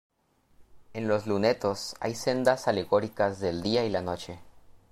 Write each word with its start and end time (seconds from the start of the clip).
En 0.95 1.07
los 1.07 1.27
lunetos 1.27 1.95
hay 1.99 2.15
sendas 2.15 2.67
alegorías 2.67 3.39
del 3.39 3.61
Día 3.61 3.85
y 3.85 3.89
la 3.91 4.01
Noche. 4.01 4.39